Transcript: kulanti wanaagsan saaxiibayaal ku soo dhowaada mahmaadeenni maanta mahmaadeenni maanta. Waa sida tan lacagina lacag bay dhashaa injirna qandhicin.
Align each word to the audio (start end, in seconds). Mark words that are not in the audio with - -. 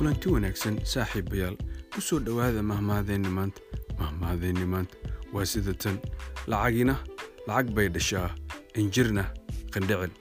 kulanti 0.00 0.32
wanaagsan 0.32 0.80
saaxiibayaal 0.92 1.56
ku 1.92 2.00
soo 2.00 2.18
dhowaada 2.24 2.62
mahmaadeenni 2.64 3.28
maanta 3.28 3.60
mahmaadeenni 4.00 4.64
maanta. 4.64 4.96
Waa 5.34 5.44
sida 5.44 5.74
tan 5.76 6.00
lacagina 6.48 6.94
lacag 7.46 7.68
bay 7.76 7.88
dhashaa 7.92 8.28
injirna 8.80 9.24
qandhicin. 9.74 10.12